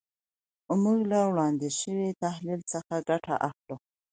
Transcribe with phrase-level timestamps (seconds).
[0.83, 3.75] موږ له وړاندې شوي تحلیل څخه ګټه اخلو.